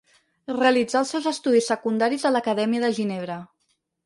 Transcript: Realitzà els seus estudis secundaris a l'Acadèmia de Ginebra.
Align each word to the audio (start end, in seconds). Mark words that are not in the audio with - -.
Realitzà 0.59 1.01
els 1.05 1.11
seus 1.15 1.27
estudis 1.33 1.69
secundaris 1.73 2.27
a 2.27 2.33
l'Acadèmia 2.37 2.83
de 2.87 2.91
Ginebra. 3.01 3.39